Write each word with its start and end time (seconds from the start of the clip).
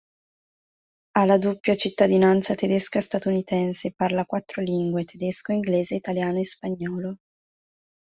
Ha 1.13 1.25
la 1.27 1.37
doppia 1.37 1.75
cittadinanza 1.75 2.55
tedesca-statunitense 2.55 3.89
e 3.89 3.93
parla 3.95 4.25
quattro 4.25 4.63
lingue; 4.63 5.03
tedesco, 5.05 5.51
inglese, 5.51 5.93
italiano 5.93 6.39
e 6.39 6.45
spagnolo. 6.45 7.17